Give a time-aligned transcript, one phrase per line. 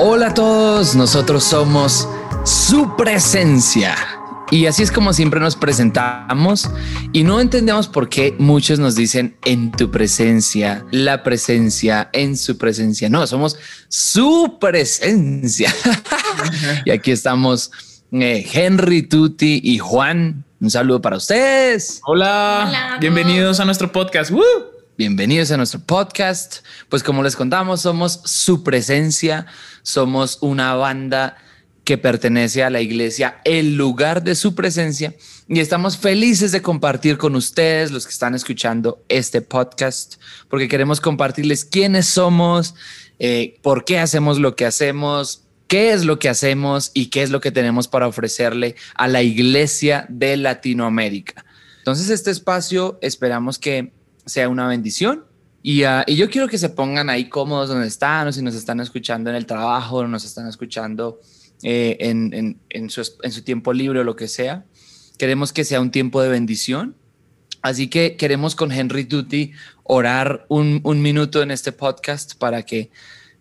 [0.00, 2.08] Hola a todos, nosotros somos
[2.44, 3.96] su presencia.
[4.48, 6.70] Y así es como siempre nos presentamos
[7.12, 12.56] y no entendemos por qué muchos nos dicen en tu presencia, la presencia, en su
[12.56, 13.08] presencia.
[13.08, 15.74] No, somos su presencia.
[16.84, 17.72] y aquí estamos
[18.12, 20.44] eh, Henry, Tuti y Juan.
[20.60, 22.00] Un saludo para ustedes.
[22.04, 24.30] Hola, bienvenidos a nuestro podcast.
[24.98, 26.56] Bienvenidos a nuestro podcast.
[26.88, 29.46] Pues como les contamos, somos su presencia,
[29.82, 31.36] somos una banda
[31.84, 35.14] que pertenece a la iglesia, el lugar de su presencia.
[35.46, 40.16] Y estamos felices de compartir con ustedes, los que están escuchando este podcast,
[40.48, 42.74] porque queremos compartirles quiénes somos,
[43.20, 47.30] eh, por qué hacemos lo que hacemos, qué es lo que hacemos y qué es
[47.30, 51.44] lo que tenemos para ofrecerle a la iglesia de Latinoamérica.
[51.78, 53.92] Entonces, este espacio esperamos que
[54.28, 55.24] sea una bendición.
[55.62, 58.54] Y, ah, y yo quiero que se pongan ahí cómodos donde están, o si nos
[58.54, 61.20] están escuchando en el trabajo, o nos están escuchando
[61.62, 64.64] eh, en, su, tiempo libre o lo que sea.
[65.18, 66.94] Queremos que sea un tiempo de bendición.
[67.60, 72.90] Así que queremos con Henry Duty orar un, minuto en este podcast para que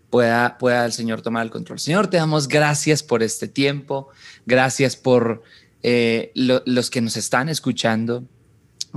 [0.09, 1.80] pueda, pueda el Señor tomar el control.
[1.80, 4.09] Señor, te damos gracias por este tiempo.
[4.47, 5.44] Gracias por
[5.84, 8.23] eh, los que nos están escuchando.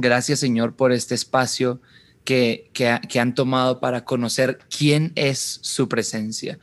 [0.01, 1.81] Gracias, Señor, por este espacio
[2.25, 6.59] que, que han tomado para conocer quién es su presencia.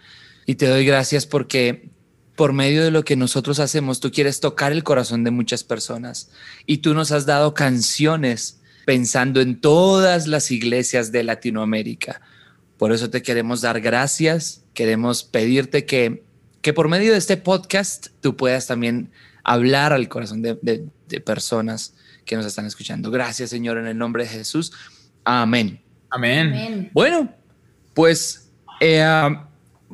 [0.45, 1.89] Y te doy gracias porque
[2.38, 6.30] por medio de lo que nosotros hacemos, tú quieres tocar el corazón de muchas personas
[6.67, 12.21] y tú nos has dado canciones pensando en todas las iglesias de Latinoamérica.
[12.77, 16.23] Por eso te queremos dar gracias, queremos pedirte que,
[16.61, 19.09] que por medio de este podcast tú puedas también
[19.43, 20.55] hablar al corazón de,
[21.25, 21.95] personas
[22.28, 23.09] que nos están escuchando.
[23.09, 24.72] Gracias Señor, en el nombre de Jesús.
[25.23, 25.81] Amén.
[26.11, 26.92] Amén.
[26.94, 27.33] Bueno,
[27.95, 29.03] pues eh,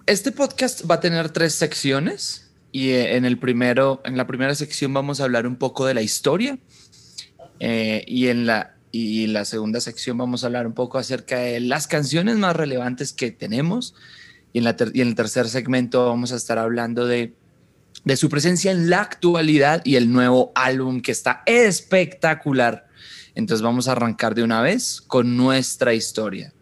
[0.06, 4.54] este podcast va a tener tres secciones y eh, en el primero, en la primera
[4.56, 6.60] sección vamos a hablar un poco de la historia
[7.60, 11.60] eh, y en la y la segunda sección vamos a hablar un poco acerca de
[11.60, 13.96] las canciones más relevantes que tenemos
[14.52, 17.34] y en, la y en el tercer segmento vamos a estar hablando de
[18.06, 22.88] de su presencia en la actualidad y el nuevo álbum que está espectacular.
[23.36, 26.54] Entonces vamos a arrancar de una vez con nuestra historia.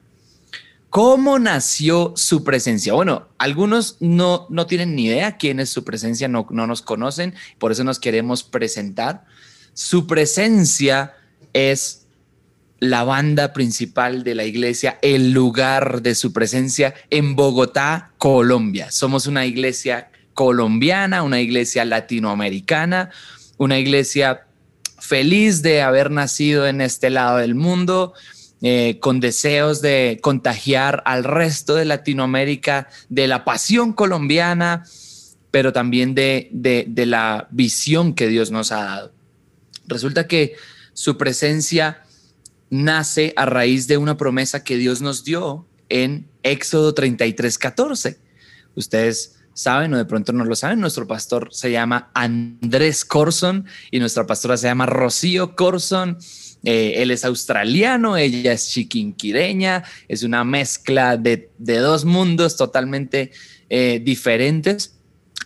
[0.89, 2.93] ¿Cómo nació su presencia?
[2.93, 7.33] Bueno, algunos no, no tienen ni idea quién es su presencia, no, no nos conocen,
[7.59, 9.23] por eso nos queremos presentar.
[9.73, 11.13] Su presencia
[11.53, 12.07] es
[12.81, 18.91] la banda principal de la iglesia, el lugar de su presencia en Bogotá, Colombia.
[18.91, 23.09] Somos una iglesia colombiana, una iglesia latinoamericana,
[23.57, 24.47] una iglesia
[24.99, 28.13] feliz de haber nacido en este lado del mundo,
[28.61, 34.85] eh, con deseos de contagiar al resto de Latinoamérica de la pasión colombiana,
[35.49, 39.11] pero también de, de la visión que Dios nos ha dado.
[39.87, 40.55] Resulta que
[40.93, 42.03] su presencia
[42.69, 48.17] nace a raíz de una promesa que Dios nos dio en Éxodo 33, 14.
[48.75, 53.99] Ustedes saben o de pronto no lo saben, nuestro pastor se llama Andrés Corson y
[53.99, 56.17] nuestra pastora se llama Rocío Corson.
[56.63, 63.31] Eh, él es australiano, ella es chiquinquireña, es una mezcla de, dos mundos totalmente
[63.69, 64.95] eh, diferentes.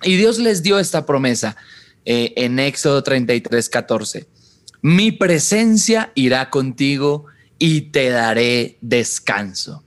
[0.04, 1.56] Y Dios les dio esta promesa
[2.04, 4.28] eh, en Éxodo 33, 14.
[4.82, 7.26] Mi presencia irá contigo
[7.58, 9.85] y te daré descanso.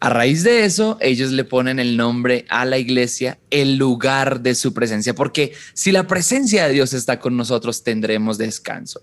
[0.00, 4.54] A raíz de eso, ellos le ponen el nombre a la iglesia, el lugar de
[4.54, 9.02] su presencia, porque si la presencia de Dios está con nosotros, tendremos descanso.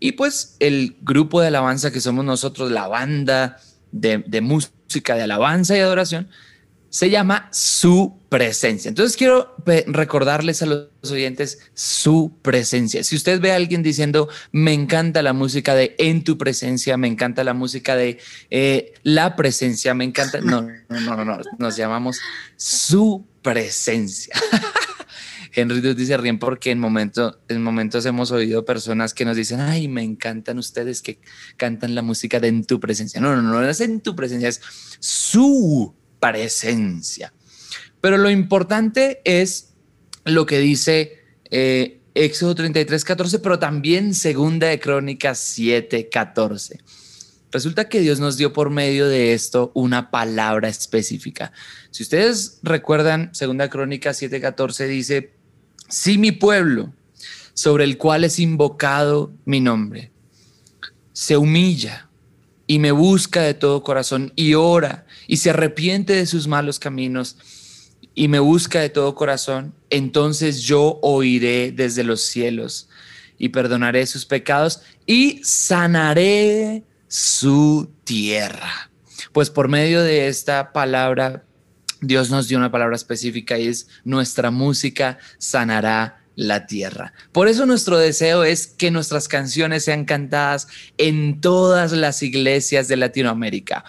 [0.00, 3.58] Y pues el grupo de alabanza que somos nosotros, la banda
[3.92, 6.28] de, música de alabanza y adoración,
[6.90, 8.88] se llama su presencia.
[8.88, 9.54] Entonces quiero
[9.86, 13.04] recordarles a los oyentes su presencia.
[13.04, 17.08] Si usted ve a alguien diciendo, me encanta la música de en tu presencia, me
[17.08, 18.18] encanta la música de
[18.50, 22.18] eh, la presencia, me encanta, no, no, no, no, nos llamamos
[22.56, 24.34] su presencia.
[25.52, 29.88] Henry dice ríen porque en, momento, en momentos hemos oído personas que nos dicen, ay,
[29.88, 31.18] me encantan ustedes que
[31.56, 33.20] cantan la música de en tu presencia.
[33.20, 34.60] No, no, no, no es en tu presencia, es
[35.00, 36.07] su presencia.
[38.00, 39.74] Pero lo importante es
[40.24, 41.18] lo que dice
[41.50, 46.80] eh, Éxodo 33, 14, pero también Segunda de Crónicas 7, 14.
[47.50, 51.52] Resulta que Dios nos dio por medio de esto una palabra específica.
[51.90, 55.32] Si ustedes recuerdan, Segunda Crónica 7:14 dice,
[55.88, 56.92] si mi pueblo,
[57.54, 60.12] sobre el cual es invocado mi nombre,
[61.12, 62.07] se humilla
[62.68, 67.36] y me busca de todo corazón y ora y se arrepiente de sus malos caminos
[68.14, 72.88] y me busca de todo corazón, entonces yo oiré desde los cielos
[73.38, 78.90] y perdonaré sus pecados y sanaré su tierra.
[79.32, 81.44] Pues por medio de esta palabra,
[82.00, 87.14] Dios nos dio una palabra específica y es nuestra música sanará la tierra.
[87.32, 92.96] Por eso nuestro deseo es que nuestras canciones sean cantadas en todas las iglesias de
[92.96, 93.84] Latinoamérica.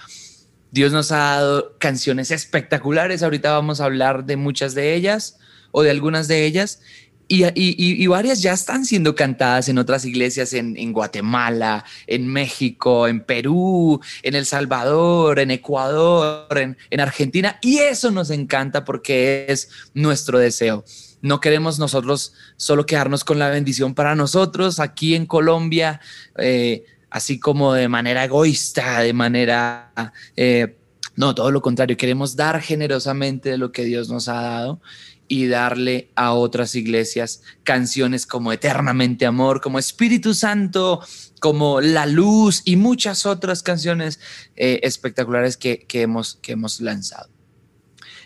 [0.72, 5.38] Dios nos ha dado canciones espectaculares, ahorita vamos a hablar de muchas de ellas
[5.70, 6.82] o de algunas de ellas,
[7.28, 14.02] y, varias ya están siendo cantadas en otras iglesias en, Guatemala, en México, en Perú,
[14.24, 17.60] en El Salvador, en Ecuador, en, en Argentina.
[17.62, 20.84] Y eso nos encanta porque es nuestro deseo.
[21.22, 26.00] No queremos nosotros solo quedarnos con la bendición para nosotros aquí en Colombia,
[26.38, 29.92] eh, así como de manera egoísta, de manera...
[30.36, 30.76] Eh,
[31.16, 34.82] no, todo lo contrario, queremos dar generosamente de lo que Dios nos ha dado
[35.30, 41.02] y darle a otras iglesias canciones como Eternamente Amor, como Espíritu Santo,
[41.40, 44.20] como La Luz y muchas otras canciones
[44.56, 47.30] eh, espectaculares que, hemos, que hemos lanzado.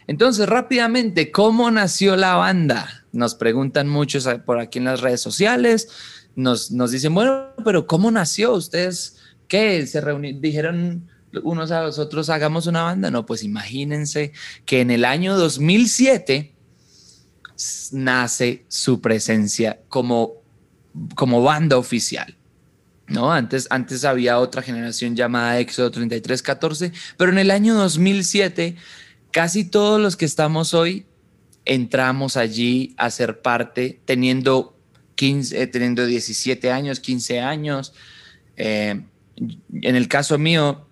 [0.07, 3.05] Entonces, rápidamente, ¿cómo nació la banda?
[3.11, 5.87] Nos preguntan muchos por aquí en las redes sociales,
[6.35, 8.53] nos, dicen, bueno, pero ¿cómo nació?
[8.53, 9.17] ¿Ustedes
[9.47, 9.85] qué?
[9.85, 10.41] ¿Se reunieron?
[10.41, 11.09] ¿Dijeron
[11.43, 13.11] unos a los otros, hagamos una banda?
[13.11, 14.33] No, pues imagínense
[14.65, 16.53] que en el año 2007
[17.91, 20.33] nace su presencia como,
[21.15, 22.35] como banda oficial.
[23.07, 23.31] ¿no?
[23.31, 28.75] Antes, antes había otra generación llamada Éxodo 3314, pero en el año 2007
[29.33, 31.05] casi todos los que estamos hoy
[31.65, 34.77] entramos allí a ser parte teniendo,
[35.15, 37.93] 15, eh, 17 años, 15 años.
[38.55, 39.01] Eh,
[39.81, 40.87] en el caso mío,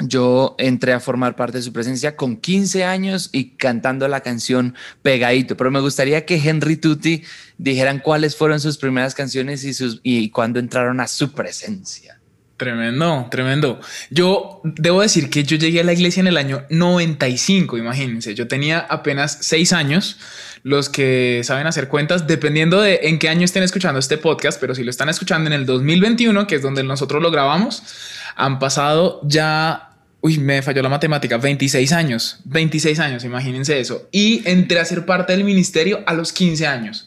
[0.00, 4.74] yo entré a formar parte de su presencia con 15 años y cantando la canción
[5.02, 7.22] Pegadito, pero me gustaría que Henry Tutti
[7.56, 12.15] dijeran cuáles fueron sus primeras canciones y, y cuándo entraron a su presencia.
[12.56, 13.80] Tremendo, tremendo.
[14.08, 18.48] Yo debo decir que yo llegué a la iglesia en el año 95, imagínense, yo
[18.48, 20.16] tenía apenas 6 años.
[20.62, 24.74] Los que saben hacer cuentas, dependiendo de en qué año estén escuchando este podcast, pero
[24.74, 27.82] si lo están escuchando en el 2021, que es donde nosotros lo grabamos,
[28.34, 29.90] han pasado ya,
[30.22, 34.08] uy, me falló la matemática, 26 años, 26 años, imagínense eso.
[34.10, 37.06] Y entré a ser parte del ministerio a los 15 años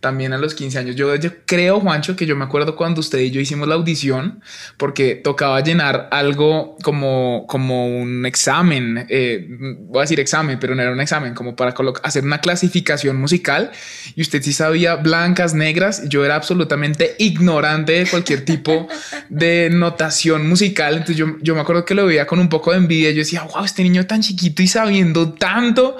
[0.00, 0.96] también a los 15 años.
[0.96, 1.08] Yo,
[1.44, 4.42] creo, Juancho, que yo me acuerdo cuando usted y yo hicimos la audición,
[4.78, 10.82] porque tocaba llenar algo como, como un examen, eh, voy a decir examen, pero no
[10.82, 13.70] era un examen, como para hacer una clasificación musical.
[14.16, 16.08] Y usted sí sabía blancas, negras.
[16.08, 18.88] Yo era absolutamente ignorante de cualquier tipo
[19.28, 20.94] de notación musical.
[20.94, 23.10] Entonces yo, yo me acuerdo que lo veía con un poco de envidia.
[23.10, 25.98] Yo decía, wow, este niño tan chiquito y sabiendo tanto,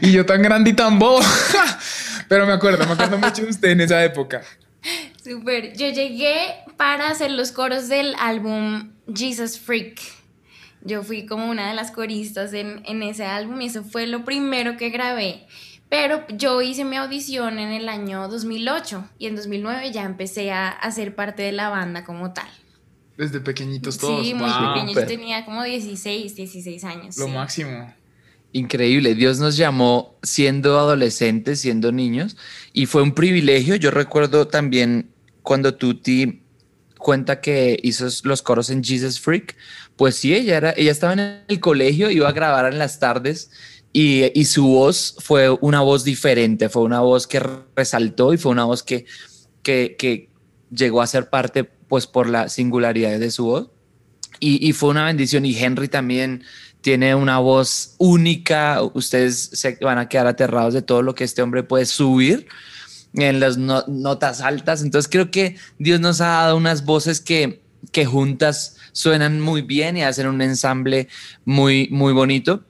[0.00, 1.20] y yo tan grande y tan bobo.
[2.32, 4.40] Pero me acuerdo, me acuerdo mucho de usted en esa época.
[5.22, 5.76] Súper.
[5.76, 10.00] Yo llegué para hacer los coros del álbum Jesus Freak.
[10.80, 14.24] Yo fui como una de las coristas en, en ese álbum y eso fue lo
[14.24, 15.46] primero que grabé.
[15.90, 20.70] Pero yo hice mi audición en el año 2008 y en 2009 ya empecé a,
[20.70, 22.48] hacer ser parte de la banda como tal.
[23.18, 24.26] Desde pequeñitos todos.
[24.26, 24.94] Sí, muy pequeño.
[24.98, 27.18] Yo tenía como 16, 16 años.
[27.18, 27.92] Lo máximo.
[28.52, 32.36] Increíble, Dios nos llamó siendo adolescentes, siendo niños,
[32.74, 33.76] y fue un privilegio.
[33.76, 35.10] Yo recuerdo también
[35.42, 36.42] cuando Tuti
[36.98, 39.56] cuenta que hizo los coros en Jesus Freak,
[39.96, 43.50] pues sí, ella, era, ella estaba en el colegio, iba a grabar en las tardes
[43.92, 47.40] y, su voz fue una voz diferente, fue una voz que
[47.76, 49.04] resaltó y fue una voz que,
[49.62, 50.30] que, que
[50.70, 53.70] llegó a ser parte pues por la singularidad de su voz.
[54.40, 56.42] Y, y, fue una bendición y Henry también
[56.80, 61.40] tiene una voz única, ustedes se van a quedar aterrados de todo lo que este
[61.40, 62.48] hombre puede subir
[63.14, 67.62] en las notas altas, entonces creo que Dios nos ha dado unas voces que,
[67.92, 71.08] que juntas suenan muy bien y hacen un ensamble
[71.44, 72.64] muy, muy bonito.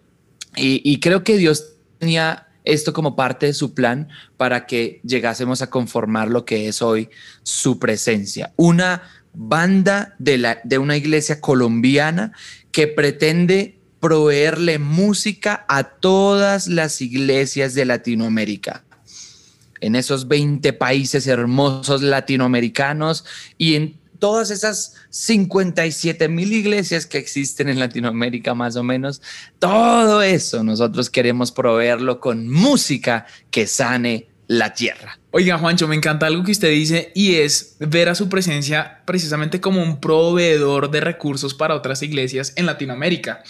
[0.57, 5.63] Y, y creo que Dios tenía esto como parte de su plan para que llegásemos
[5.63, 7.09] a conformar lo que es hoy
[7.43, 8.53] su presencia.
[8.57, 9.03] Una
[9.35, 12.33] banda de, una iglesia colombiana
[12.71, 18.85] que pretende proveerle música a todas las iglesias de Latinoamérica.
[19.81, 23.25] En esos 20 países hermosos latinoamericanos
[23.59, 29.21] y en todas esas 57 mil iglesias que existen en Latinoamérica más o menos,
[29.59, 35.19] todo eso nosotros queremos proveerlo con música que sane la tierra.
[35.31, 39.63] Oiga, Juancho, me encanta algo que usted dice y es ver a su presencia precisamente
[39.63, 43.43] como un proveedor de recursos para otras iglesias en Latinoamérica.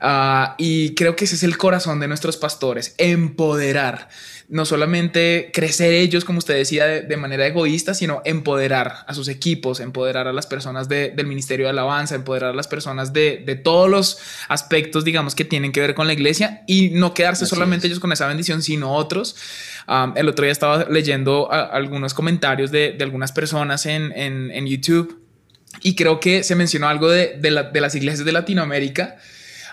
[0.00, 4.08] Ah, y creo que ese es el corazón de nuestros pastores, empoderar.
[4.48, 9.80] No solamente crecer ellos, como usted decía, de, manera egoísta, sino empoderar a sus equipos,
[9.80, 14.18] empoderar a las personas del Ministerio de Alabanza, empoderar a las personas de, todos los
[14.48, 18.12] aspectos, digamos, que tienen que ver con la iglesia y no quedarse solamente ellos con
[18.12, 19.34] esa bendición, sino otros.
[20.14, 25.20] el otro día estaba leyendo algunos comentarios de, algunas personas en, YouTube
[25.82, 29.16] y creo que se mencionó algo de, de las iglesias de Latinoamérica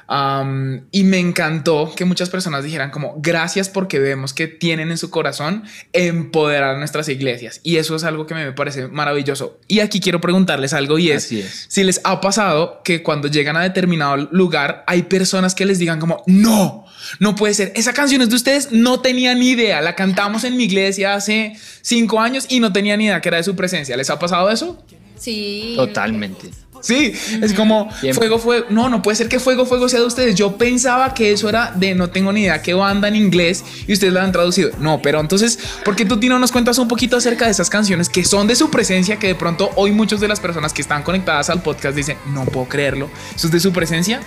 [0.09, 5.09] y me encantó que muchas personas dijeran como gracias porque vemos que tienen en su
[5.09, 7.61] corazón empoderar nuestras iglesias.
[7.63, 9.59] Y eso es algo que me parece maravilloso.
[9.67, 11.31] Y aquí quiero preguntarles algo y es,
[11.67, 15.99] si les ha pasado que cuando llegan a determinado lugar hay personas que les digan
[15.99, 16.85] como no,
[17.19, 17.71] no puede ser.
[17.75, 19.81] Esa canción es de ustedes, no tenía ni idea.
[19.81, 23.37] La cantamos en mi iglesia hace cinco años y no tenía ni idea que era
[23.37, 23.97] de su presencia.
[23.97, 24.83] ¿Les ha pasado eso?
[25.17, 25.73] Sí.
[25.75, 26.62] Totalmente.
[26.83, 28.65] Sí, es como fuego, fuego.
[28.69, 30.35] No, no puede ser que fuego, fuego sea de ustedes.
[30.35, 33.93] Yo pensaba que eso era de no tengo ni idea qué banda en inglés y
[33.93, 34.71] ustedes lo han traducido.
[34.79, 38.09] No, pero entonces, ¿por qué tú, Tino, nos cuentas un poquito acerca de esas canciones
[38.09, 39.17] que son de su presencia?
[39.17, 42.43] Que de pronto hoy muchas de las personas que están conectadas al podcast dicen, no
[42.43, 43.09] puedo creerlo.
[43.33, 44.19] ¿Eso es de su presencia?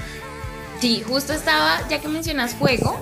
[0.81, 2.99] Sí, justo estaba, ya que mencionas fuego,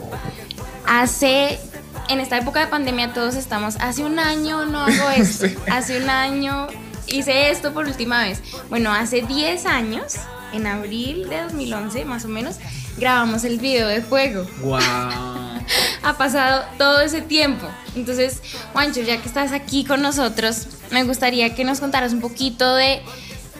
[0.84, 1.60] hace
[2.08, 6.10] en esta época de pandemia todos estamos, hace un año no hago esto, hace un
[6.10, 6.66] año
[7.06, 8.40] hice esto por última vez.
[8.68, 10.14] Bueno, hace 10 años,
[10.52, 12.56] en abril de 2011 más o menos,
[12.96, 14.46] grabamos el video de fuego.
[14.60, 14.78] ¡Wow!
[16.02, 17.66] ha pasado todo ese tiempo.
[17.96, 18.40] Entonces,
[18.72, 23.02] Juancho, ya que estás aquí con nosotros, me gustaría que nos contaras un poquito de,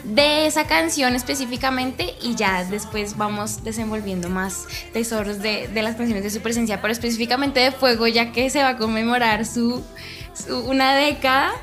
[0.03, 6.23] de esa canción específicamente y ya después vamos desenvolviendo más tesoros de, de, las canciones
[6.23, 9.83] de su presencia, pero específicamente de Fuego, ya que se va a conmemorar su,
[10.33, 11.53] su una década.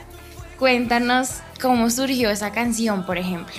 [0.62, 3.52] Cuéntanos cómo surgió esa canción, por ejemplo.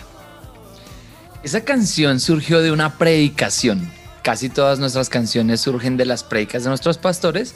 [1.44, 3.92] Esa canción surgió de una predicación.
[4.22, 7.56] Casi todas nuestras canciones surgen de las predicas de nuestros pastores.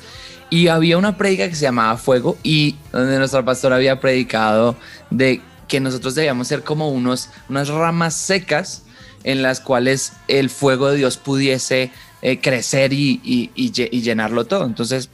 [0.49, 4.75] Y había una predica que se llamaba Fuego y donde nuestro pastor había predicado
[5.11, 5.39] de
[5.69, 8.83] que nosotros debíamos ser como unos, unas ramas secas
[9.23, 14.65] en las cuales el fuego de Dios pudiese eh, crecer y, llenarlo todo.
[14.65, 15.09] Entonces,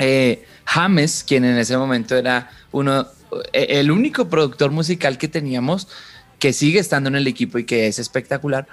[0.00, 3.06] eh, James, quien en ese momento era uno
[3.52, 5.88] el único productor musical que teníamos
[6.38, 8.66] que sigue estando en el equipo y que es espectacular,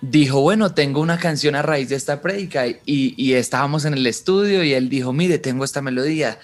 [0.00, 4.62] dijo, bueno, tengo una canción a raíz de esta prédica y, estábamos en el estudio
[4.62, 6.38] y él dijo, mire, tengo esta melodía.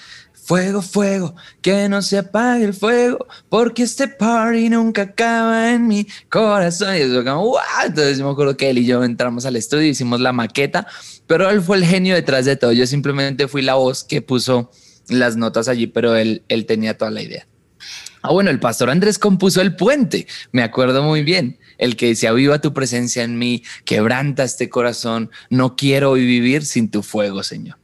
[0.45, 6.07] Fuego, fuego, que no se apague el fuego, porque este party nunca acaba en mi
[6.28, 6.97] corazón.
[6.97, 10.33] Y eso como, Entonces me acuerdo que él y yo entramos al estudio, hicimos la
[10.33, 10.88] maqueta,
[11.28, 12.73] pero él fue el genio detrás de todo.
[12.73, 14.73] Yo simplemente fui la voz que puso
[15.09, 17.47] las notas allí, pero él tenía toda la idea.
[18.23, 22.33] Ah, bueno, el pastor Andrés compuso el puente, me acuerdo muy bien, el que decía,
[22.33, 27.79] viva tu presencia en mí, quebranta este corazón, no quiero vivir sin tu fuego, Señor.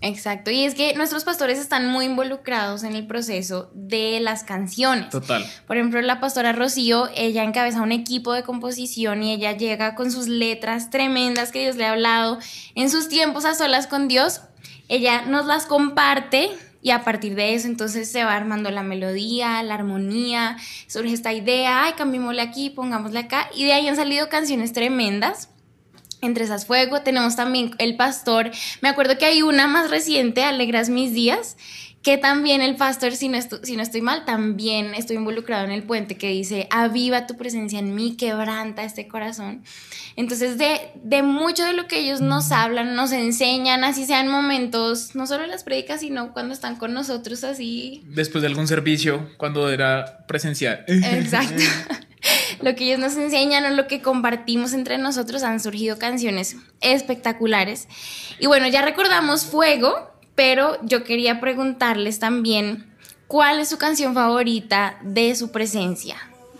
[0.00, 5.08] Exacto, y es que nuestros pastores están muy involucrados en el proceso de las canciones.
[5.08, 5.44] Total.
[5.66, 10.12] Por ejemplo, la pastora Rocío, ella encabeza un equipo de composición y ella llega con
[10.12, 12.38] sus letras tremendas que Dios le ha hablado
[12.76, 14.42] en sus tiempos a solas con Dios.
[14.88, 16.50] Ella nos las comparte
[16.88, 21.34] y a partir de eso entonces se va armando la melodía, la armonía, surge esta
[21.34, 23.50] idea, ay, cambiémosle aquí, pongámosle acá.
[23.54, 25.50] Y de ahí han salido canciones tremendas.
[26.22, 28.52] Entre esas fuego tenemos también El Pastor.
[28.80, 31.58] Me acuerdo que hay una más reciente, Alegras mis días,
[32.08, 35.82] que también el pastor, si no, si no estoy mal, también estoy involucrado en el
[35.82, 39.62] puente que dice, aviva tu presencia en mí, quebranta este corazón.
[40.16, 45.14] Entonces, de, de mucho de lo que ellos nos hablan, nos enseñan, así sean momentos,
[45.14, 48.02] no solo en las predicas, sino cuando están con nosotros así.
[48.06, 50.86] Después de algún servicio, cuando era presencial.
[50.88, 51.62] Exacto.
[52.62, 57.88] lo que ellos nos enseñan o lo que compartimos entre nosotros han surgido canciones espectaculares.
[58.38, 60.07] Y bueno, ya recordamos Fuego,
[60.38, 62.86] pero yo quería preguntarles también
[63.26, 66.14] cuál es su canción favorita de su presencia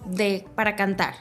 [0.05, 1.15] de, para cantar.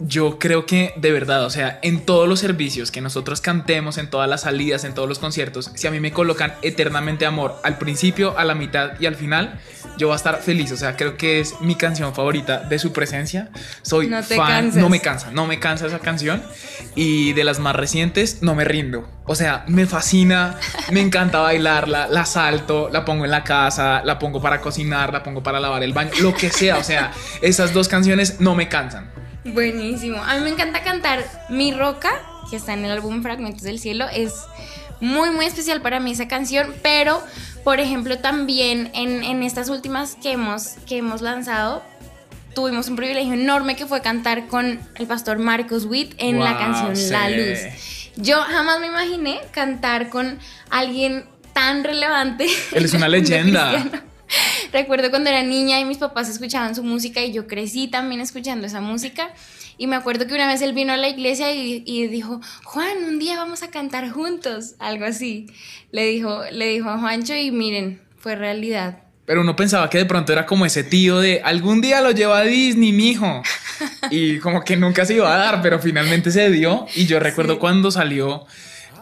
[0.00, 4.10] Yo creo que de verdad, o sea, en todos los servicios que nosotros cantemos, en
[4.10, 7.78] todas las salidas, en todos los conciertos, si a mí me colocan eternamente amor al
[7.78, 9.58] principio, a la mitad y al final,
[9.96, 10.72] yo voy a estar feliz.
[10.72, 13.50] O sea, creo que es mi canción favorita de su presencia.
[13.82, 16.42] Soy no fan, no me cansa, no me cansa esa canción.
[16.94, 19.08] Y de las más recientes, no me rindo.
[19.24, 20.56] O sea, me fascina,
[20.92, 25.22] me encanta bailarla, la salto, la pongo en la casa, la pongo para cocinar, la
[25.22, 26.78] pongo para lavar el baño, lo que sea.
[26.78, 27.12] O sea,
[27.42, 29.10] esas dos canciones no me cansan.
[29.52, 30.22] Buenísimo.
[30.22, 34.06] A mí me encanta cantar Mi Roca, que está en el álbum Fragmentos del Cielo.
[34.12, 34.34] Es
[35.00, 37.22] muy, muy especial para mí esa canción, pero,
[37.64, 41.82] por ejemplo, también en, estas últimas que hemos, que hemos lanzado,
[42.54, 46.94] tuvimos un privilegio enorme que fue cantar con el pastor Marcos Witt en la canción
[47.12, 47.58] La Luz.
[48.16, 50.38] Yo jamás me imaginé cantar con
[50.70, 52.46] alguien tan relevante.
[52.72, 53.84] Él es una leyenda.
[54.72, 58.66] Recuerdo cuando era niña y mis papás escuchaban su música y yo crecí también escuchando
[58.66, 59.30] esa música.
[59.78, 63.18] Y me acuerdo que una vez él vino a la iglesia y, dijo, Juan, un
[63.18, 65.46] día vamos a cantar juntos, algo así.
[65.92, 69.02] Le dijo, le dijo a Juancho y miren, fue realidad.
[69.26, 72.38] Pero uno pensaba que de pronto era como ese tío de algún día lo lleva
[72.38, 73.42] a Disney, mijo.
[74.10, 76.86] Y como que nunca se iba a dar, pero finalmente se dio.
[76.94, 78.46] Y yo recuerdo cuando salió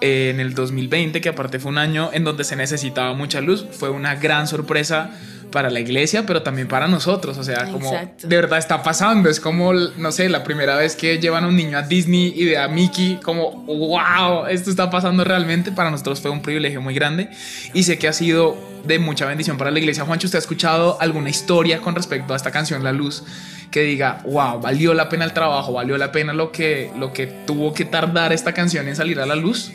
[0.00, 3.66] eh, en el 2020, que aparte fue un año en donde se necesitaba mucha luz,
[3.71, 5.11] fue una gran sorpresa
[5.54, 7.38] para la iglesia, pero también para nosotros.
[7.38, 9.30] O sea, como de verdad está pasando.
[9.30, 12.46] Es como, no sé, la primera vez que llevan a un niño a Disney y
[12.46, 15.70] ve a Mickey, como, wow, esto está pasando realmente.
[15.70, 17.30] Para nosotros fue un privilegio muy grande
[17.73, 20.04] y sé que ha sido de mucha bendición para la iglesia.
[20.04, 23.23] Juancho, ¿usted ha escuchado alguna historia con respecto a esta canción La Luz
[23.70, 27.28] que diga, wow, valió la pena el trabajo, valió la pena lo que, lo que
[27.28, 29.70] tuvo que tardar esta canción en salir a la luz?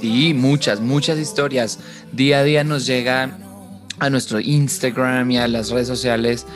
[0.00, 1.78] Sí, muchas, muchas historias.
[2.10, 3.47] Día a día nos llegan
[3.98, 6.46] a nuestro Instagram y a las redes sociales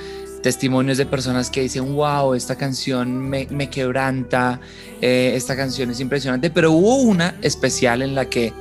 [0.43, 4.61] testimonios de personas que dicen, wow, esta canción me, quebranta,
[5.01, 8.53] eh, esta canción es impresionante, pero hubo una especial en la que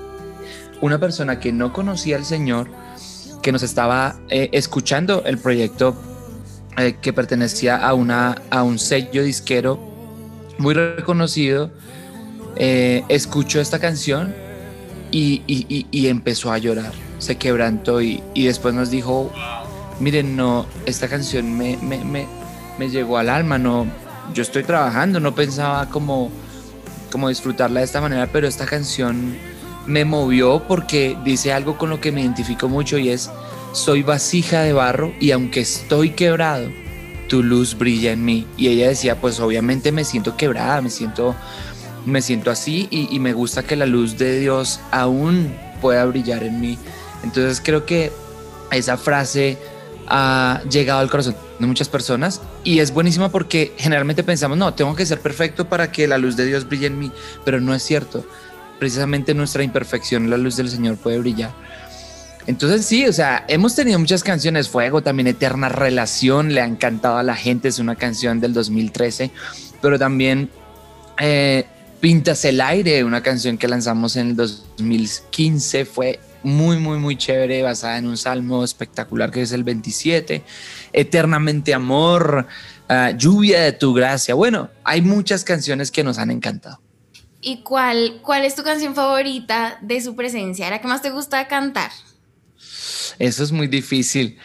[0.80, 2.70] una persona que no conocía al Señor,
[3.42, 5.96] que nos estaba eh, escuchando el proyecto
[6.78, 9.80] eh, que pertenecía a, una, a un sello disquero
[10.60, 11.72] muy reconocido,
[12.56, 14.36] escuchó esta canción
[15.10, 19.32] y empezó a llorar se quebrantó y, después nos dijo,
[20.00, 22.28] miren, no, esta canción me, me, me,
[22.80, 23.86] me, llegó al alma, no,
[24.34, 26.32] yo estoy trabajando, no pensaba como,
[27.12, 29.38] como disfrutarla de esta manera, pero esta canción
[29.86, 33.30] me movió porque dice algo con lo que me identifico mucho y es,
[33.72, 36.70] soy vasija de barro y aunque estoy quebrado,
[37.30, 38.48] tu luz brilla en mí.
[38.58, 41.36] Y ella decía, pues obviamente me siento quebrada, me siento,
[42.04, 46.44] me siento así y, y me gusta que la luz de Dios aún pueda brillar
[46.44, 46.80] en mí.
[47.24, 48.12] Entonces creo que
[48.72, 49.58] esa frase
[50.08, 54.96] ha llegado al corazón de muchas personas y es buenísima porque generalmente pensamos, no, tengo
[54.96, 57.12] que ser perfecto para que la luz de Dios brille en mí,
[57.46, 58.26] pero no es cierto.
[58.80, 61.52] Precisamente nuestra imperfección, la luz del Señor puede brillar.
[62.48, 67.18] Entonces sí, o sea, hemos tenido muchas canciones, Fuego, también Eterna Relación, le ha encantado
[67.18, 69.30] a la gente, es una canción del 2013,
[69.80, 70.50] pero también
[71.20, 71.66] eh,
[72.00, 77.62] Pintas el Aire, una canción que lanzamos en el 2015, fue muy, muy, muy chévere,
[77.62, 80.44] basada en un salmo espectacular que es el 27.
[80.94, 82.48] Eternamente Amor,
[82.90, 84.36] ah, Lluvia de tu Gracia.
[84.36, 86.80] Bueno, hay muchas canciones que nos han encantado.
[87.42, 90.70] ¿Y cuál, cuál es tu canción favorita de su presencia?
[90.70, 91.92] ¿La que más te gusta cantar?
[93.18, 94.38] Eso es muy difícil,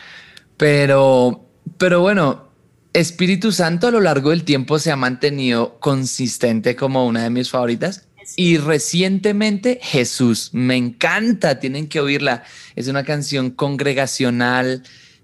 [0.57, 1.47] pero,
[1.79, 2.47] pero bueno,
[2.93, 7.51] Espíritu Santo a lo largo del tiempo se ha mantenido consistente como una de mis
[7.51, 8.06] favoritas.
[8.35, 12.45] Y recientemente Jesús, me encanta, tienen que oírla.
[12.75, 14.83] Es una canción congregacional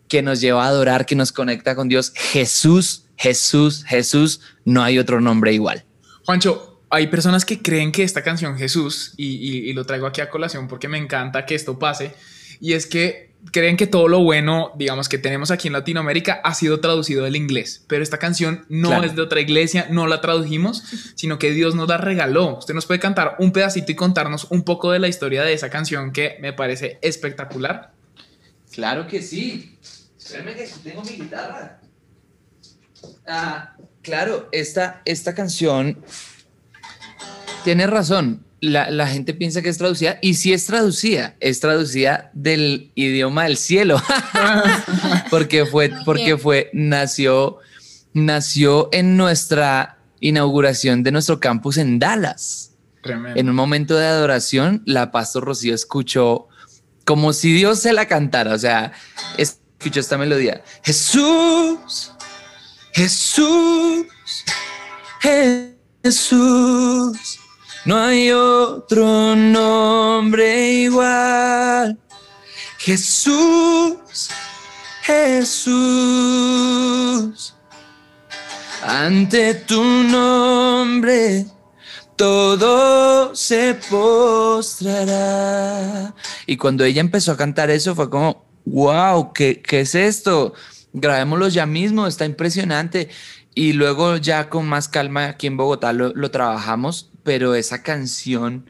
[0.09, 2.13] que nos lleva a adorar, que nos conecta con Dios.
[2.15, 5.85] Jesús, Jesús, Jesús, no hay otro nombre igual.
[6.25, 10.69] Juancho, hay personas que creen que esta canción Jesús, y, lo traigo aquí a colación
[10.69, 12.15] porque me encanta que esto pase,
[12.61, 16.55] y es que creen que todo lo bueno, digamos, que tenemos aquí en Latinoamérica ha
[16.55, 20.83] sido traducido del inglés, pero esta canción no es de otra iglesia, no la tradujimos,
[21.17, 22.59] sino que Dios nos la regaló.
[22.59, 25.71] Usted nos puede cantar un pedacito y contarnos un poco de la historia de esa
[25.71, 27.93] canción que me parece espectacular.
[28.71, 29.77] Claro que sí.
[30.19, 31.81] Espérame que tengo mi guitarra.
[33.27, 36.03] Ah, claro, esta, esta canción
[37.65, 42.93] tiene razón la, gente piensa que es traducida y si es traducida, es traducida del
[42.95, 44.01] idioma del cielo,
[45.31, 47.59] porque fue, porque fue, nació,
[48.15, 52.71] nació en nuestra inauguración de nuestro campus en Dallas.
[53.35, 56.47] En un momento de adoración, la pastor Rocío escuchó
[57.05, 58.93] como si Dios se la cantara, o sea,
[59.39, 60.63] escuchó esta melodía.
[60.85, 62.13] Jesús,
[62.93, 64.07] Jesús,
[66.05, 67.42] Jesús
[67.85, 71.99] no hay otro nombre igual.
[72.79, 74.29] Jesús,
[75.03, 75.73] Jesús.
[78.85, 81.47] Ante tu nombre
[82.17, 85.35] todo se postrará.
[86.47, 90.55] Y cuando ella empezó a cantar eso fue como, wow, ¿qué, qué es esto?
[90.93, 93.09] Grabémoslo ya mismo, está impresionante.
[93.55, 98.67] Y luego ya con más calma aquí en Bogotá lo, lo trabajamos pero esa canción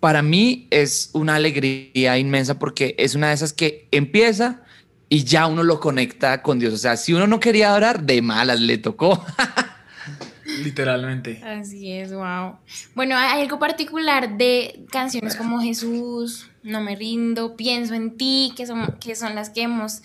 [0.00, 4.62] para mí es una alegría inmensa porque es una de esas que empieza
[5.08, 6.74] y ya uno lo conecta con Dios.
[6.74, 9.24] O sea, si uno no quería orar, de malas le tocó.
[10.62, 11.42] Literalmente.
[11.44, 12.56] Así es, wow.
[12.94, 18.66] Bueno, hay algo particular de canciones como Jesús, No me rindo, Pienso en ti, que
[18.66, 20.02] son, que son las que hemos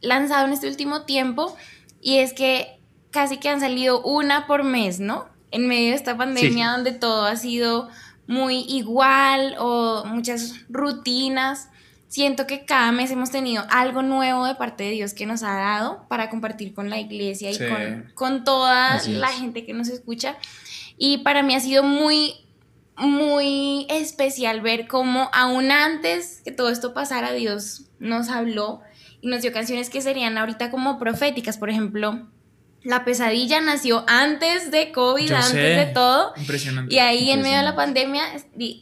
[0.00, 1.56] lanzado en este último tiempo,
[2.00, 2.78] y es que
[3.10, 5.26] casi que han salido una por mes, ¿no?
[5.54, 7.88] En medio de esta pandemia donde todo ha sido
[8.26, 11.68] muy igual o muchas rutinas
[12.08, 15.54] siento que cada mes hemos tenido algo nuevo de parte de Dios que nos ha
[15.54, 17.58] dado para compartir con la iglesia y
[18.14, 20.36] con, toda la gente que nos escucha.
[20.96, 22.34] Y para mí ha sido muy,
[22.96, 28.80] muy especial ver cómo aún antes que todo esto pasara, Dios nos habló
[29.20, 31.58] y nos dio canciones que serían ahorita como proféticas.
[31.58, 32.28] Por ejemplo,
[32.84, 36.34] la pesadilla nació antes de COVID, antes de todo.
[36.36, 36.94] Impresionante.
[36.94, 38.22] Y ahí en medio de la pandemia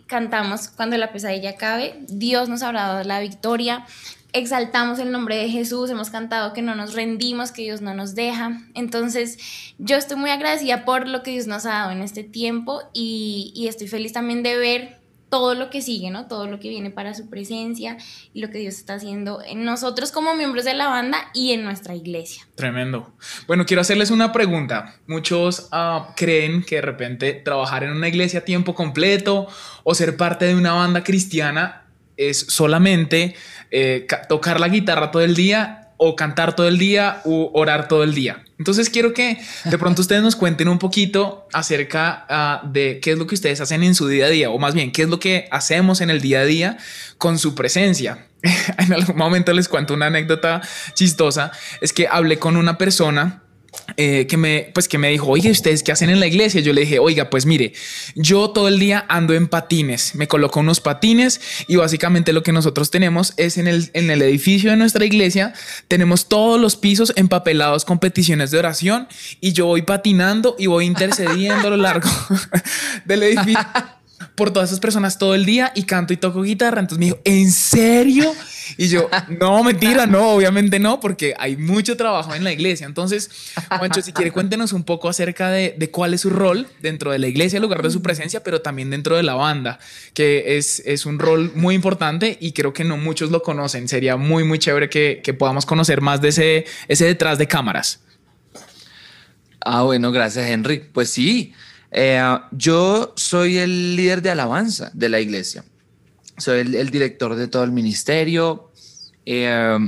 [0.07, 2.01] cantamos cuando la pesadilla acabe.
[2.09, 3.87] Dios nos ha dado la victoria.
[4.33, 8.15] Exaltamos el nombre de Jesús, hemos cantado que no nos rendimos, que Dios no nos
[8.15, 8.63] deja.
[8.75, 9.39] Entonces,
[9.79, 13.53] yo estoy muy agradecida por lo que Dios nos ha dado en este tiempo y,
[13.55, 15.02] y estoy feliz también de ver
[15.33, 16.27] todo lo que sigue, ¿no?
[16.29, 17.97] Todo lo que viene para su presencia
[18.35, 21.65] y lo que Dios está haciendo en nosotros como miembros de la banda y en
[21.65, 22.47] nuestra iglesia.
[22.55, 23.15] Tremendo.
[23.47, 24.97] Bueno, quiero hacerles una pregunta.
[25.07, 29.47] Muchos ah, creen que de repente trabajar en una iglesia a tiempo completo
[29.85, 31.87] o ser parte de una banda cristiana
[32.19, 33.35] es solamente
[33.71, 38.03] eh, tocar la guitarra todo el día o cantar todo el día o orar todo
[38.03, 38.43] el día.
[38.59, 43.19] Entonces quiero que de pronto ustedes nos cuenten un poquito acerca ah, de qué es
[43.19, 45.21] lo que ustedes hacen en su día a día, o más bien, qué es lo
[45.21, 46.79] que hacemos en el día a día
[47.19, 48.27] con su presencia.
[48.79, 50.61] en algún momento les cuento una anécdota
[50.95, 53.45] chistosa, es que hablé con una persona
[53.97, 56.61] eh, que me, pues que me dijo, oye, ¿ustedes qué hacen en la iglesia?
[56.61, 57.73] Yo le dije, oiga, pues mire,
[58.15, 62.53] yo todo el día ando en patines, me coloco unos patines y básicamente lo que
[62.53, 65.53] nosotros tenemos es en el, en el edificio de nuestra iglesia,
[65.89, 69.09] tenemos todos los pisos empapelados con peticiones de oración
[69.41, 72.11] y yo voy patinando y voy intercediendo a lo largo
[73.05, 73.67] del edificio
[74.35, 76.81] por todas esas personas todo el día y canto y toco guitarra.
[76.81, 78.33] Entonces me dijo, ¿en serio?
[78.77, 79.09] Y yo,
[79.41, 82.87] no, mentira, no, obviamente no, porque hay mucho trabajo en la iglesia.
[82.87, 83.31] Entonces,
[83.79, 87.29] Juancho, si quiere, cuéntenos un poco acerca de, cuál es su rol dentro de la
[87.29, 89.79] iglesia, en lugar de su presencia, pero también dentro de la banda,
[90.15, 93.89] que es, es un rol muy importante y creo que no muchos lo conocen.
[93.89, 98.01] Sería muy, muy chévere que, que podamos conocer más de ese, ese detrás de cámaras.
[99.65, 100.79] Ah, bueno, gracias, Henry.
[100.93, 101.55] Pues sí.
[101.93, 105.65] Eh, yo soy el líder de alabanza de la iglesia.
[106.39, 108.71] Soy el, director de todo el ministerio.
[109.27, 109.79] Eh,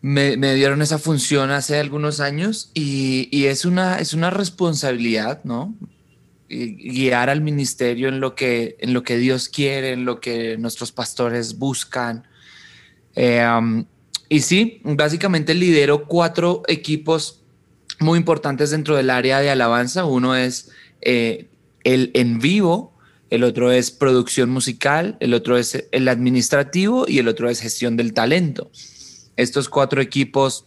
[0.00, 5.74] me, dieron esa función hace algunos años y, es, una, es una responsabilidad, ¿no?
[6.48, 10.90] guiar al ministerio en lo, que, en lo que Dios quiere, en lo que nuestros
[10.90, 12.26] pastores buscan.
[13.14, 13.84] Eh,
[14.28, 17.39] y sí, básicamente lidero cuatro equipos
[18.00, 20.04] muy importantes dentro del área de alabanza.
[20.04, 20.70] Uno es
[21.02, 21.48] eh,
[21.84, 22.92] el en vivo,
[23.28, 27.96] el otro es producción musical, el otro es el administrativo y el otro es gestión
[27.96, 28.70] del talento.
[29.36, 30.66] Estos cuatro equipos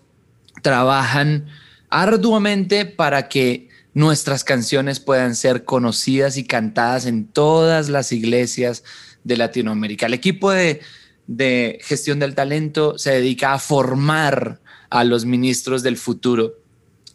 [0.61, 1.47] trabajan
[1.89, 8.83] arduamente para que nuestras canciones puedan ser conocidas y cantadas en todas las iglesias
[9.23, 10.05] de Latinoamérica.
[10.05, 10.81] El equipo de,
[11.27, 16.62] de gestión del talento se dedica a formar a los ministros del futuro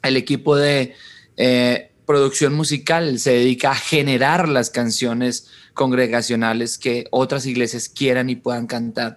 [0.02, 0.94] el equipo de
[1.36, 8.36] eh, producción musical se dedica a generar las canciones congregacionales que otras iglesias quieran y
[8.36, 9.16] puedan cantar.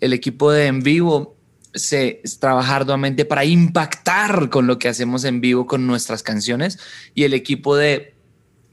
[0.00, 1.36] El equipo de en vivo
[1.74, 6.78] se trabaja arduamente para impactar con lo que hacemos en vivo con nuestras canciones
[7.14, 8.14] y el equipo de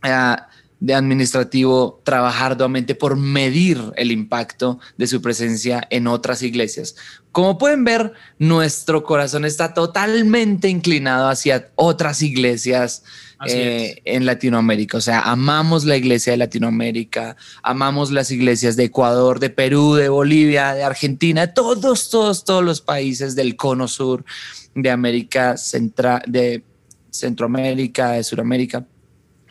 [0.02, 0.48] ah,
[0.86, 6.96] de administrativo trabajar arduamente por medir el impacto de su presencia en otras iglesias.
[7.32, 13.04] Como pueden ver, nuestro corazón está totalmente inclinado hacia otras iglesias
[13.48, 15.00] eh, en Latinoamérica.
[15.00, 20.10] O sea, amamos la iglesia de Latinoamérica, amamos las iglesias de Ecuador, de Perú, de
[20.10, 24.24] Bolivia, de Argentina, todos, todos, todos los países del cono sur
[24.76, 26.64] de América Central, de
[27.10, 28.86] Centroamérica, de Sudamérica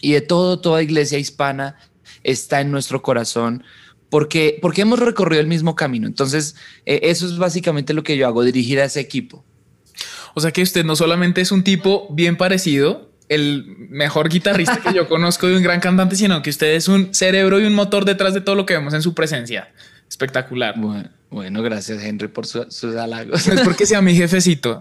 [0.04, 1.76] y de todo, toda iglesia hispana
[2.22, 3.64] está en nuestro corazón
[4.10, 6.06] porque, porque hemos recorrido el mismo camino.
[6.06, 9.44] Entonces, eh, eso es básicamente lo que yo hago, dirigir a ese equipo.
[10.34, 14.92] O sea que usted no solamente es un tipo bien parecido, el mejor guitarrista que
[14.92, 18.04] yo conozco y un gran cantante, sino que usted es un cerebro y un motor
[18.04, 19.72] detrás de todo lo que vemos en su presencia.
[20.14, 20.76] Espectacular.
[21.28, 23.48] Bueno, gracias Henry por sus halagos.
[23.48, 24.80] Es porque sea mi jefecito.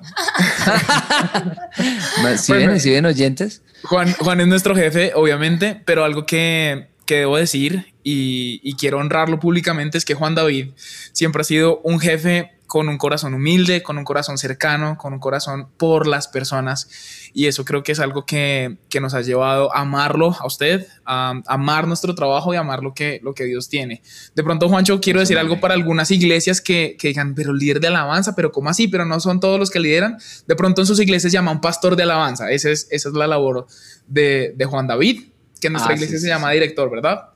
[2.37, 3.63] ¿Si ven, ¿si ven oyentes?
[3.81, 9.97] Juan, Juan es nuestro jefe, obviamente, pero algo que, debo decir y, quiero honrarlo públicamente
[9.97, 10.67] es que Juan David
[11.13, 15.19] siempre ha sido un jefe con un corazón humilde, con un corazón cercano, con un
[15.19, 16.89] corazón por las personas.
[17.31, 21.39] Y eso creo que es algo que, nos ha llevado a amarlo a usted, a,
[21.45, 24.01] amar nuestro trabajo y amar lo que, lo que Dios tiene.
[24.33, 27.89] De pronto, Juancho, quiero decir algo para algunas iglesias que, que digan, pero líder de
[27.89, 28.87] alabanza, pero ¿cómo así?
[28.87, 30.17] Pero no son todos los que lideran.
[30.47, 32.49] De pronto en sus iglesias llaman pastor de alabanza.
[32.49, 33.67] Ese es, esa es la labor
[34.07, 35.25] de, Juan David,
[35.61, 37.32] que en nuestra ah, iglesia se llama director, ¿verdad?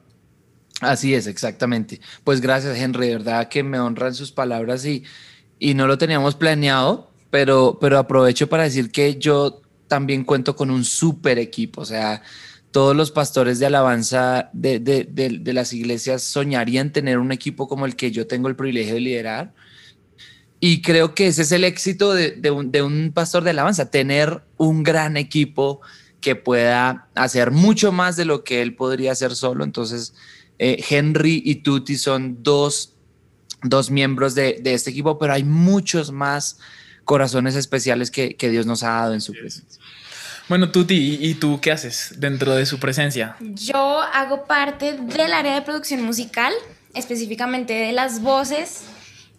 [0.81, 1.99] Así es, exactamente.
[2.23, 5.03] Pues gracias, Henry, de verdad que me honran sus palabras y,
[5.57, 10.69] y no lo teníamos planeado, pero, pero aprovecho para decir que yo también cuento con
[10.69, 12.21] un súper equipo, o sea,
[12.71, 17.85] todos los pastores de alabanza de, de, de, las iglesias soñarían tener un equipo como
[17.85, 19.53] el que yo tengo el privilegio de liderar.
[20.59, 24.43] Y creo que ese es el éxito de, un, de un pastor de alabanza, tener
[24.57, 25.81] un gran equipo
[26.19, 29.63] que pueda hacer mucho más de lo que él podría hacer solo.
[29.63, 30.13] Entonces,
[30.59, 32.93] eh, Henry y Tuti son dos,
[33.89, 36.59] miembros de, este equipo, pero hay muchos más
[37.05, 39.81] corazones especiales que, Dios nos ha dado en su presencia.
[40.49, 43.35] Bueno, Tuti, ¿y tú qué haces dentro de su presencia?
[43.39, 46.53] Yo hago parte del área de producción musical,
[46.93, 48.83] específicamente de las voces.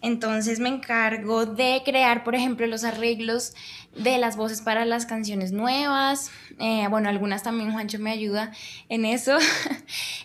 [0.01, 3.53] Entonces me encargo de crear, por ejemplo, los arreglos
[3.95, 6.31] de las voces para las canciones nuevas.
[6.59, 8.51] Eh, bueno, algunas también Juancho me ayuda
[8.89, 9.37] en eso.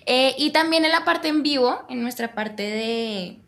[0.06, 3.38] Eh, y también en la parte en vivo, en nuestra parte de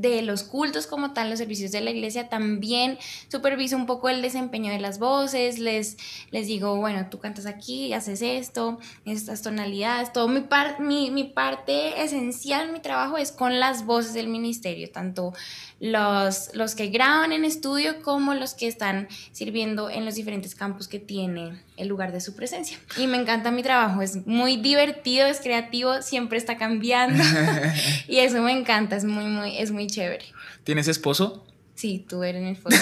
[0.00, 4.20] de los cultos como tal, los servicios de la iglesia, también superviso un poco el
[4.22, 5.96] desempeño de las voces, les,
[6.30, 10.44] les digo, bueno, tú cantas aquí, haces esto, estas tonalidades, todo mi,
[10.80, 15.32] mi, mi parte esencial, mi trabajo es con las voces del ministerio, tanto
[15.80, 20.88] los, los que graban en estudio como los que están sirviendo en los diferentes campos
[20.88, 22.78] que tiene el lugar de su presencia.
[22.96, 27.22] Y me encanta mi trabajo, es muy divertido, es creativo, siempre está cambiando
[28.08, 30.24] y eso me encanta, es muy, muy, es muy chévere.
[30.64, 31.44] ¿Tienes esposo?
[31.76, 32.74] Sí, tú eres mi foto.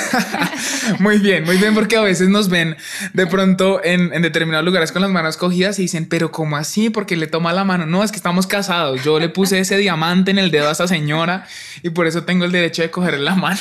[1.00, 2.76] muy bien, muy bien, porque a veces nos ven
[3.12, 6.90] de pronto en, determinados lugares con las manos cogidas y dicen, pero ¿cómo así?
[6.90, 7.86] Porque le toma la mano.
[7.86, 9.02] No, es que estamos casados.
[9.02, 11.44] Yo le puse ese diamante en el dedo a esa señora
[11.82, 13.58] y por eso tengo el derecho de cogerle la mano.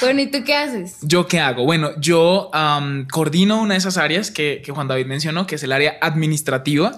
[0.00, 0.98] Bueno, ¿y tú qué haces?
[1.02, 1.64] ¿Yo qué hago?
[1.64, 2.52] Bueno, yo
[3.10, 6.96] coordino una de esas áreas que, que Juan David mencionó, que es el área administrativa.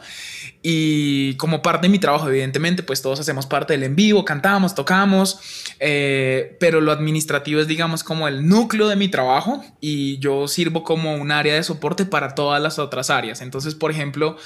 [0.65, 4.77] Y como parte de mi trabajo, evidentemente, pues todos hacemos parte del en vivo, cantamos,
[4.77, 5.41] tocamos,
[5.81, 10.85] eh, pero lo administrativo es, digamos, como el núcleo de mi trabajo y yo sirvo
[10.85, 13.41] como un área de soporte para todas las otras áreas.
[13.41, 14.37] Entonces, por ejemplo,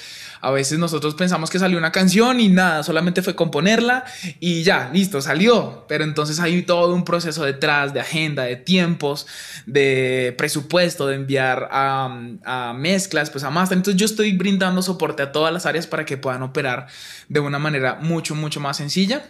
[0.40, 4.04] a veces nosotros pensamos que salió una canción y nada, solamente fue componerla
[4.40, 5.84] y ya, listo, salió.
[5.88, 9.26] Pero entonces hay todo un proceso detrás de agenda, de tiempos,
[9.66, 13.78] de presupuesto, de enviar a, mezclas, pues a master.
[13.78, 16.86] Entonces yo estoy brindando soporte a todas las áreas para que puedan operar
[17.28, 19.22] de una manera mucho, mucho más sencilla.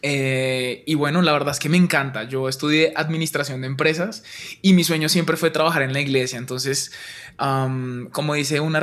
[0.00, 2.24] Eh, y bueno, la verdad es que me encanta.
[2.24, 4.24] Yo estudié administración de empresas
[4.62, 6.38] y mi sueño siempre fue trabajar en la iglesia.
[6.38, 6.92] Entonces,
[7.36, 8.74] como dice un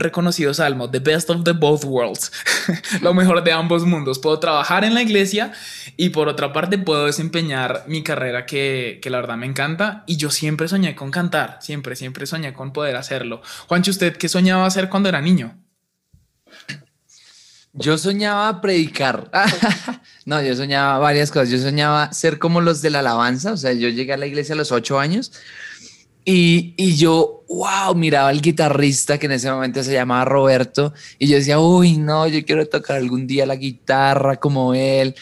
[0.00, 2.32] reconocido salmo, the best of the both worlds,
[3.02, 4.18] lo mejor de ambos mundos.
[4.18, 5.52] Puedo trabajar en la iglesia
[5.96, 10.04] y por otra parte puedo desempeñar mi carrera que, que la verdad me encanta.
[10.06, 13.42] Y yo siempre soñé con cantar, siempre, siempre soñé con poder hacerlo.
[13.68, 15.56] Juancho, ¿usted qué soñaba hacer cuando era niño?
[17.78, 19.30] Yo soñaba predicar.
[20.24, 21.50] no, yo soñaba varias cosas.
[21.50, 23.52] Yo soñaba ser como los de la alabanza.
[23.52, 25.32] O sea, yo llegué a la iglesia a los ocho años
[26.30, 30.92] y, y, yo, wow, miraba al guitarrista que en ese momento se llamaba Roberto.
[31.18, 35.14] Y yo decía, uy, no, yo quiero tocar algún día la guitarra como él.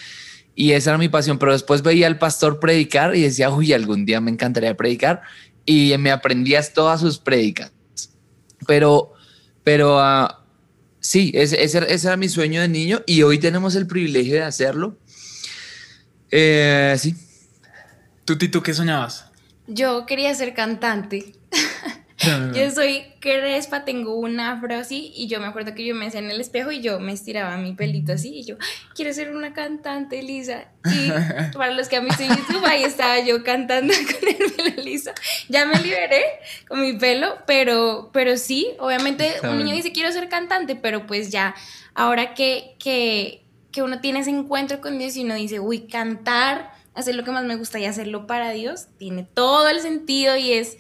[0.57, 1.39] Y esa era mi pasión.
[1.39, 5.23] Pero después veía al pastor predicar y decía, uy, algún día me encantaría predicar.
[5.65, 7.71] Y me aprendías todas sus prédicas.
[8.67, 9.13] Pero,
[9.63, 10.27] pero, uh,
[11.01, 14.99] sí, ese, ese, era mi sueño de niño y hoy tenemos el privilegio de hacerlo.
[16.31, 17.15] Eh, sí.
[18.25, 19.27] ¿Tú, ¿Tú qué soñabas?
[19.67, 21.33] Yo quería ser cantante.
[22.55, 26.21] yo soy crespa, tengo un afro así y yo me acuerdo que yo me hacía
[26.21, 28.57] en el espejo y yo me estiraba mi pelito así y yo,
[28.95, 30.67] quiero ser una cantante lisa.
[30.85, 31.11] Y
[31.57, 35.11] para los que han visto en YouTube, ahí estaba yo cantando con el pelo liso.
[35.49, 36.23] Ya me liberé
[36.69, 41.31] con mi pelo, pero, pero sí, obviamente un niño dice quiero ser cantante, pero pues
[41.31, 41.55] ya,
[41.95, 46.73] ahora que, que, que uno tiene ese encuentro con Dios y uno dice, uy, cantar,
[46.95, 50.53] hacer lo que más me gusta y hacerlo para Dios, tiene todo el sentido y
[50.53, 50.79] es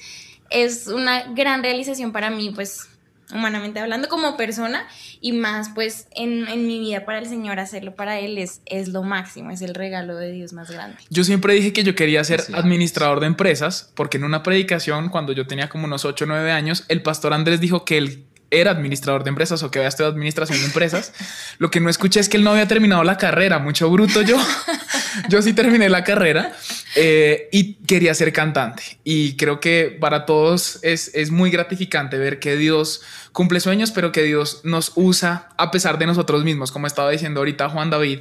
[0.50, 2.88] es una gran realización para mí, pues
[3.32, 4.86] humanamente hablando como persona
[5.20, 9.02] y más pues en, mi vida para el Señor hacerlo para Él es, es lo
[9.02, 10.96] máximo, es el regalo de Dios más grande.
[11.10, 15.32] Yo siempre dije que yo quería ser administrador de empresas porque en una predicación cuando
[15.32, 18.70] yo tenía como unos 8 o 9 años el pastor Andrés dijo que él era
[18.70, 21.12] administrador de empresas o que había estudiado administración de empresas.
[21.58, 24.36] Lo que no escuché es que él no había terminado la carrera, mucho bruto yo.
[25.28, 26.52] yo sí terminé la carrera,
[26.98, 28.82] Eh, y quería ser cantante.
[29.04, 34.12] Y creo que para todos es, es muy gratificante ver que Dios cumple sueños, pero
[34.12, 36.72] que Dios nos usa a pesar de nosotros mismos.
[36.72, 38.20] Como estaba diciendo ahorita Juan David,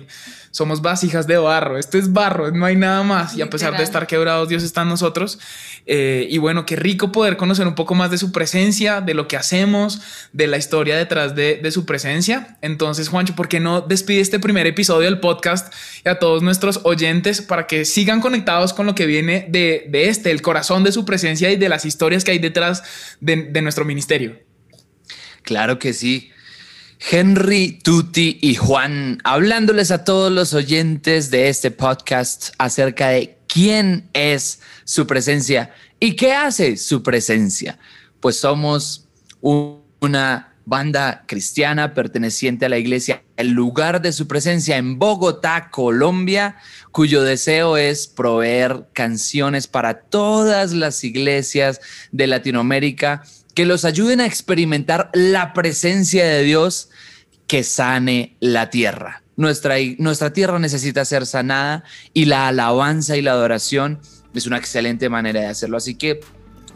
[0.56, 1.78] somos vasijas de barro.
[1.78, 3.36] Esto es barro, no hay nada más.
[3.36, 5.38] Y a pesar de estar quebrados, Dios está en nosotros.
[5.86, 9.28] Eh, y bueno, qué rico poder conocer un poco más de su presencia, de lo
[9.28, 10.00] que hacemos,
[10.32, 12.58] de la historia detrás de, de su presencia.
[12.62, 15.74] Entonces, Juancho, ¿por qué no despide este primer episodio del podcast
[16.06, 20.08] y a todos nuestros oyentes para que sigan conectados con lo que viene de, de
[20.08, 22.82] este, el corazón de su presencia y de las historias que hay detrás
[23.20, 24.40] de, de nuestro ministerio?
[25.42, 26.32] Claro que sí.
[27.00, 34.10] Henry, Tuti y Juan, hablándoles a todos los oyentes de este podcast acerca de quién
[34.14, 37.78] es su presencia y qué hace su presencia.
[38.20, 39.08] Pues somos
[39.42, 46.56] una banda cristiana perteneciente a la iglesia El lugar de su presencia en Bogotá, Colombia,
[46.92, 51.82] cuyo deseo es proveer canciones para todas las iglesias
[52.12, 53.24] de Latinoamérica
[53.56, 56.90] que los ayuden a experimentar la presencia de Dios
[57.48, 59.24] que sane la tierra.
[59.38, 64.00] Nuestra, nuestra tierra necesita ser sanada y la alabanza y la adoración
[64.34, 65.78] es una excelente manera de hacerlo.
[65.78, 66.20] Así que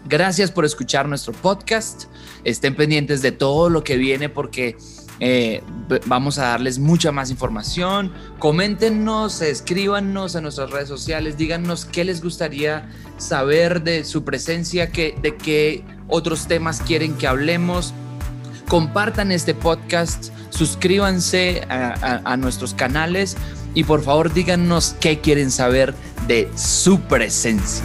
[0.06, 2.06] gracias por escuchar nuestro podcast.
[2.46, 4.78] Estén pendientes de todo lo que viene porque
[5.20, 5.64] eh,
[6.06, 8.14] vamos a darles mucha más información.
[8.38, 15.16] Coméntenos, escríbanos en nuestras redes sociales, díganos qué les gustaría saber de su presencia, que,
[15.22, 17.94] de qué otros temas quieren que hablemos.
[18.68, 23.36] Compartan este podcast, suscríbanse a, a nuestros canales
[23.74, 25.96] y por favor díganos qué quieren saber
[26.28, 27.84] de su presencia.